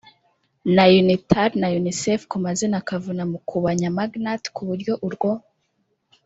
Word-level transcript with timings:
na 0.65 0.85
unitar 1.01 1.51
na 1.61 1.67
unicef 1.79 2.21
ku 2.31 2.37
mazina 2.45 2.77
kavuna 2.89 3.23
mukubanya 3.31 3.89
magnat 3.97 4.43
ku 4.55 4.61
buryo 4.67 4.93
urwo 5.07 5.31